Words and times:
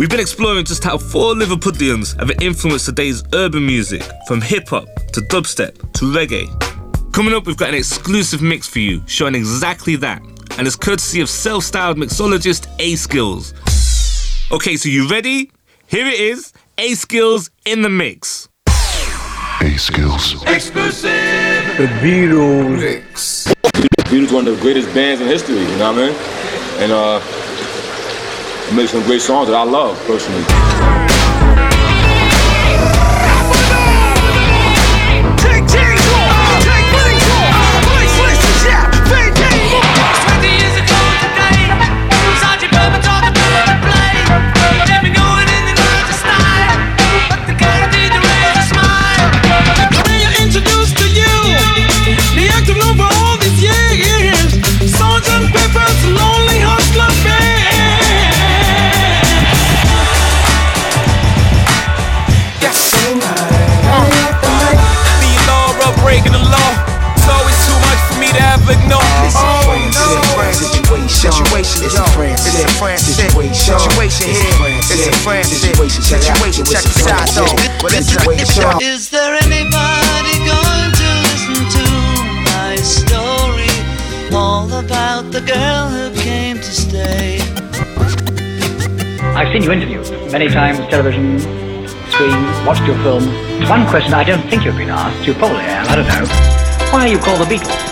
We've 0.00 0.08
been 0.08 0.18
exploring 0.18 0.64
just 0.64 0.82
how 0.82 0.96
four 0.96 1.34
Liverpudlians 1.34 2.18
have 2.18 2.30
influenced 2.40 2.86
today's 2.86 3.22
urban 3.34 3.66
music, 3.66 4.02
from 4.26 4.40
hip 4.40 4.66
hop 4.70 4.86
to 5.12 5.20
dubstep 5.20 5.74
to 5.92 6.06
reggae. 6.06 6.48
Coming 7.12 7.34
up, 7.34 7.46
we've 7.46 7.58
got 7.58 7.68
an 7.68 7.74
exclusive 7.74 8.40
mix 8.40 8.66
for 8.66 8.78
you 8.78 9.02
showing 9.06 9.34
exactly 9.34 9.96
that, 9.96 10.22
and 10.56 10.66
it's 10.66 10.74
courtesy 10.74 11.20
of 11.20 11.28
self 11.28 11.64
styled 11.64 11.98
mixologist 11.98 12.66
A.Skillz. 12.78 13.52
Okay, 14.50 14.78
so 14.78 14.88
you 14.88 15.06
ready? 15.06 15.52
Here 15.86 16.06
it 16.06 16.18
is 16.18 16.54
A.Skillz 16.78 17.50
in 17.66 17.82
the 17.82 17.90
mix. 17.90 18.48
A.Skillz. 18.68 20.42
Exclusive. 20.46 21.10
The 21.76 21.88
Beatles. 22.00 22.80
Mix. 22.80 23.44
The 23.44 24.04
Beatles 24.08 24.32
one 24.32 24.48
of 24.48 24.56
the 24.56 24.62
greatest 24.62 24.94
bands 24.94 25.20
in 25.20 25.26
history, 25.26 25.58
you 25.58 25.76
know 25.76 25.92
what 25.92 25.98
I 25.98 26.06
mean? 26.06 26.16
And 26.84 26.92
uh, 26.92 27.39
make 28.74 28.88
some 28.88 29.02
great 29.02 29.20
songs 29.20 29.48
that 29.48 29.56
I 29.56 29.64
love 29.64 29.98
personally. 30.06 30.99
Is 78.82 79.10
there 79.10 79.34
anybody 79.34 80.34
going 80.46 80.90
to 80.94 81.08
listen 81.26 81.58
to 81.76 81.86
my 82.46 82.76
story? 82.76 83.70
All 84.32 84.72
about 84.72 85.32
the 85.32 85.40
girl 85.40 85.88
who 85.88 86.14
came 86.20 86.56
to 86.56 86.62
stay. 86.62 87.40
I've 89.34 89.52
seen 89.52 89.62
you 89.62 89.72
interviewed 89.72 90.08
many 90.30 90.48
times, 90.48 90.78
television, 90.88 91.38
screen, 92.10 92.64
watched 92.64 92.86
your 92.86 92.96
film. 93.02 93.26
One 93.68 93.86
question 93.88 94.14
I 94.14 94.24
don't 94.24 94.42
think 94.48 94.64
you've 94.64 94.76
been 94.76 94.90
asked, 94.90 95.26
you 95.26 95.34
probably 95.34 95.62
have, 95.62 95.88
I 95.88 95.96
don't 95.96 96.06
know. 96.06 96.26
Why 96.92 97.06
are 97.06 97.08
you 97.08 97.18
called 97.18 97.40
the 97.40 97.44
Beatles? 97.44 97.89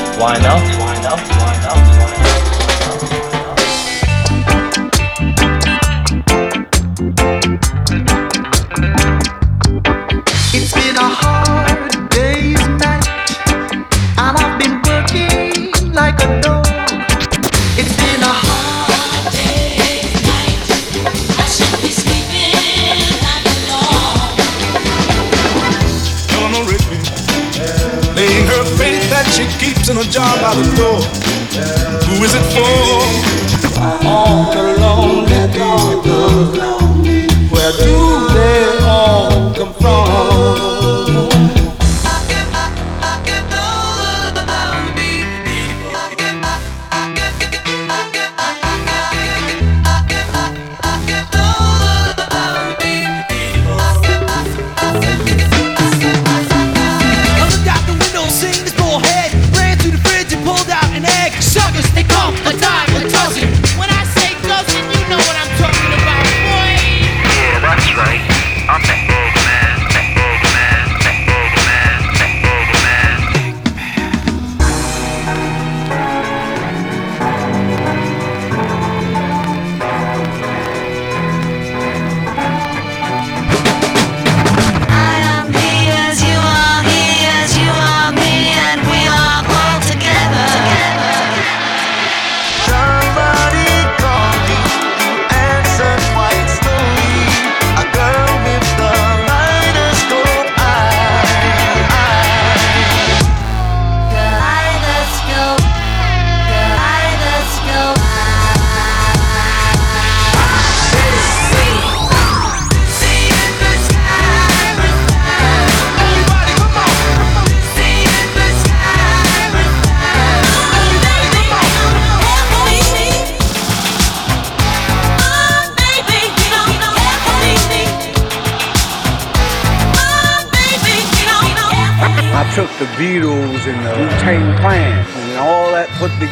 Ah, 0.00 0.16
why 0.20 0.38
not? 0.38 0.62
Why 0.78 0.94
not? 1.02 1.18
Why 1.28 1.54
not? 1.62 3.37
In 29.90 29.96
a 29.96 30.04
jar 30.04 30.36
by 30.36 30.54
the 30.54 30.62
door. 30.76 31.00
Who 32.08 32.24
is 32.24 32.34
it 32.34 32.44
for? 32.52 33.78
All 34.06 34.52
the 34.52 34.62
lonely 34.78 35.48
people. 35.52 36.52
Where 37.48 37.72
do 37.72 38.28
they 38.34 38.78
all 38.84 39.54
come 39.54 39.74
from? 39.74 40.67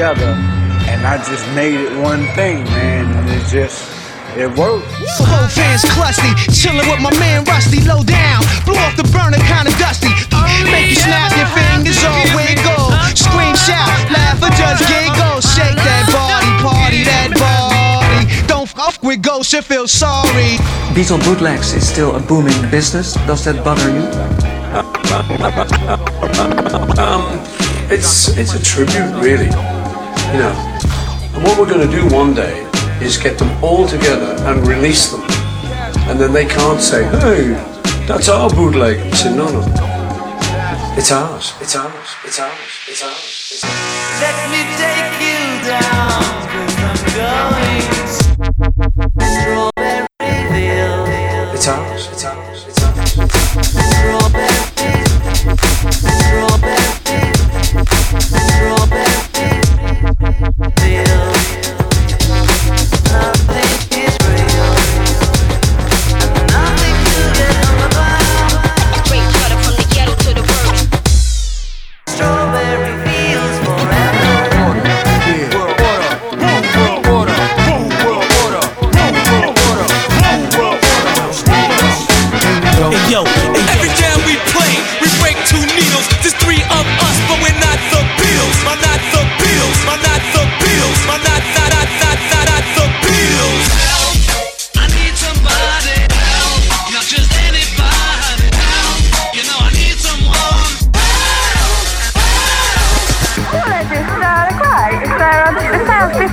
Together, 0.00 0.32
and 0.88 1.06
I 1.06 1.18
just 1.18 1.44
made 1.54 1.74
it 1.74 1.92
one 2.02 2.24
thing, 2.34 2.64
man. 2.64 3.04
And 3.04 3.28
it 3.30 3.44
just 3.48 3.90
it 4.36 4.48
worked. 4.56 4.88
So 5.16 5.24
whole 5.24 5.48
fans 5.48 5.84
crusty, 5.92 6.30
chilling 6.52 6.88
with 6.88 7.00
my 7.00 7.12
man 7.18 7.44
Rusty, 7.44 7.80
low 7.84 8.02
down, 8.02 8.40
blow 8.64 8.78
off 8.80 8.96
the 8.96 9.04
burner, 9.12 9.40
kinda 9.44 9.72
dusty. 9.78 10.08
Make 10.64 10.90
you 10.90 10.96
snap 10.96 11.32
your 11.36 11.50
fingers, 11.52 12.00
all 12.04 12.24
way 12.36 12.54
go. 12.64 12.76
Scream, 13.14 13.54
shout, 13.56 13.90
laugh, 14.08 14.40
or 14.40 14.52
just 14.56 14.84
giggle. 14.88 15.40
Shake 15.40 15.76
that 15.76 16.04
body, 16.08 16.52
party 16.62 17.04
that 17.04 17.30
body. 17.36 18.46
Don't 18.46 18.68
fuck 18.68 19.02
with 19.02 19.22
ghosts, 19.22 19.52
you 19.52 19.62
feel 19.62 19.88
sorry. 19.88 20.56
Beatle 20.94 21.22
bootlegs 21.24 21.74
is 21.74 21.86
still 21.88 22.16
a 22.16 22.20
booming 22.20 22.60
business. 22.70 23.14
Does 23.26 23.44
that 23.44 23.64
bother 23.64 23.90
you? 23.90 24.49
Um, 26.98 27.40
it's 27.90 28.28
it's 28.36 28.54
a 28.54 28.62
tribute, 28.62 29.12
really. 29.20 29.50
You 30.30 30.38
know, 30.38 30.54
and 31.34 31.42
what 31.42 31.58
we're 31.58 31.68
going 31.68 31.88
to 31.88 31.94
do 31.94 32.06
one 32.14 32.34
day 32.34 32.66
is 33.02 33.16
get 33.16 33.38
them 33.38 33.50
all 33.64 33.86
together 33.86 34.36
and 34.46 34.66
release 34.66 35.10
them. 35.10 35.22
And 36.08 36.20
then 36.20 36.32
they 36.32 36.44
can't 36.46 36.80
say, 36.80 37.04
hey, 37.04 37.54
that's 38.06 38.28
our 38.28 38.50
bootleg. 38.50 38.98
I 38.98 39.10
say, 39.10 39.34
no, 39.34 39.48
no. 39.50 39.60
It's 40.96 41.10
ours. 41.12 41.54
It's 41.60 41.74
ours. 41.76 41.92
It's 42.24 42.38
ours. 42.38 42.52
It's 42.88 43.02
ours. 43.02 43.48
It's 43.50 43.64
ours. 43.64 44.20
Let 44.20 44.50
me 44.50 44.62
take 44.76 45.20
you 45.22 45.38
down, 45.66 46.22
I'm 47.94 47.99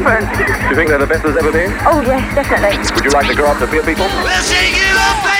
different. 0.07 0.37
Do 0.37 0.69
you 0.69 0.75
think 0.75 0.89
they're 0.89 0.99
the 0.99 1.07
best 1.07 1.23
there's 1.23 1.37
ever 1.37 1.51
been? 1.51 1.71
Oh, 1.85 2.01
yes, 2.01 2.23
definitely. 2.33 2.77
Would 2.95 3.05
you 3.05 3.11
like 3.11 3.27
to 3.27 3.35
grow 3.35 3.47
up 3.47 3.59
to 3.59 3.67
be 3.67 3.77
a 3.79 3.83
people? 3.83 4.05
We'll 4.23 5.36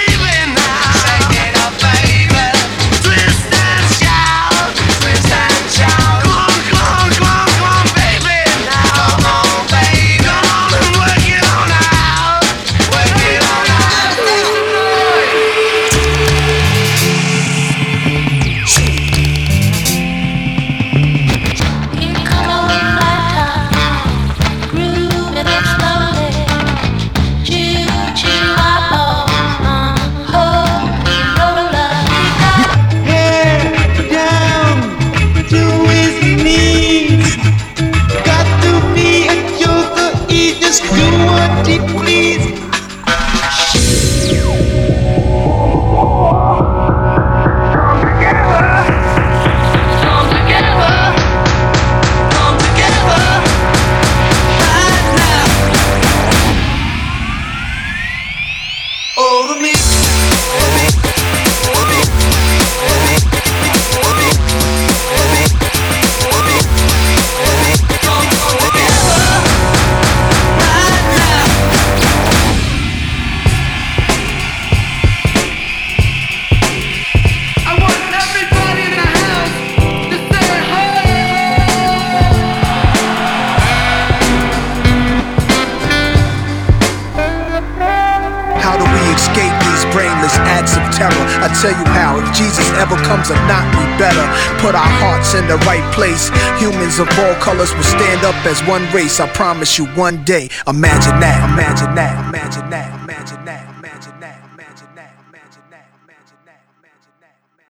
tell 91.61 91.71
you 91.71 91.87
how, 91.91 92.19
if 92.21 92.27
Jesus 92.35 92.67
ever 92.77 92.95
comes 93.07 93.29
or 93.29 93.39
not, 93.49 93.65
we 93.73 93.83
better 93.97 94.25
put 94.61 94.75
our 94.75 94.93
hearts 95.01 95.33
in 95.33 95.47
the 95.47 95.57
right 95.65 95.85
place. 95.93 96.29
Humans 96.61 96.99
of 96.99 97.07
all 97.19 97.35
colors 97.41 97.73
will 97.73 97.83
stand 97.83 98.23
up 98.25 98.37
as 98.45 98.61
one 98.67 98.85
race. 98.93 99.19
I 99.19 99.27
promise 99.27 99.77
you 99.77 99.85
one 99.97 100.23
day. 100.23 100.49
Imagine 100.67 101.19
that, 101.19 101.39
imagine 101.53 101.95
that, 101.95 102.13
imagine 102.29 102.69
that, 102.69 103.01
imagine 103.03 103.45
that. 103.45 103.76